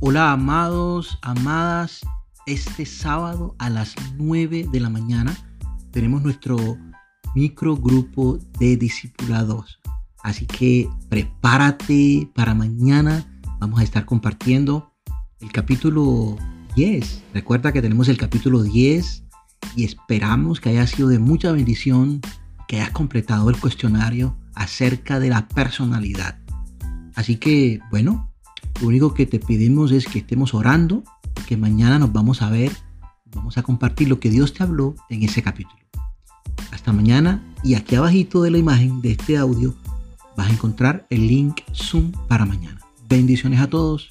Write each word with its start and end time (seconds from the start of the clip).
Hola 0.00 0.30
amados, 0.30 1.18
amadas, 1.22 2.02
este 2.46 2.86
sábado 2.86 3.56
a 3.58 3.68
las 3.68 3.96
9 4.16 4.68
de 4.70 4.78
la 4.78 4.90
mañana 4.90 5.36
tenemos 5.90 6.22
nuestro 6.22 6.56
microgrupo 7.34 8.38
de 8.60 8.76
discipulados. 8.76 9.80
Así 10.22 10.46
que 10.46 10.88
prepárate 11.08 12.30
para 12.32 12.54
mañana. 12.54 13.26
Vamos 13.58 13.80
a 13.80 13.82
estar 13.82 14.04
compartiendo 14.04 14.92
el 15.40 15.50
capítulo 15.50 16.36
10. 16.76 17.24
Recuerda 17.34 17.72
que 17.72 17.82
tenemos 17.82 18.06
el 18.06 18.18
capítulo 18.18 18.62
10 18.62 19.24
y 19.74 19.82
esperamos 19.82 20.60
que 20.60 20.68
haya 20.68 20.86
sido 20.86 21.08
de 21.08 21.18
mucha 21.18 21.50
bendición, 21.50 22.20
que 22.68 22.76
hayas 22.76 22.92
completado 22.92 23.50
el 23.50 23.58
cuestionario 23.58 24.36
acerca 24.54 25.18
de 25.18 25.30
la 25.30 25.48
personalidad. 25.48 26.38
Así 27.16 27.34
que, 27.34 27.80
bueno, 27.90 28.27
lo 28.80 28.88
único 28.88 29.14
que 29.14 29.26
te 29.26 29.38
pedimos 29.38 29.92
es 29.92 30.06
que 30.06 30.20
estemos 30.20 30.54
orando, 30.54 31.02
que 31.46 31.56
mañana 31.56 31.98
nos 31.98 32.12
vamos 32.12 32.42
a 32.42 32.50
ver, 32.50 32.72
vamos 33.34 33.58
a 33.58 33.62
compartir 33.62 34.08
lo 34.08 34.20
que 34.20 34.30
Dios 34.30 34.52
te 34.52 34.62
habló 34.62 34.94
en 35.08 35.22
ese 35.22 35.42
capítulo. 35.42 35.78
Hasta 36.70 36.92
mañana 36.92 37.42
y 37.62 37.74
aquí 37.74 37.96
abajito 37.96 38.42
de 38.42 38.50
la 38.50 38.58
imagen 38.58 39.00
de 39.00 39.12
este 39.12 39.36
audio 39.36 39.74
vas 40.36 40.48
a 40.48 40.52
encontrar 40.52 41.06
el 41.10 41.26
link 41.26 41.60
Zoom 41.74 42.12
para 42.28 42.44
mañana. 42.44 42.80
Bendiciones 43.08 43.60
a 43.60 43.68
todos. 43.68 44.10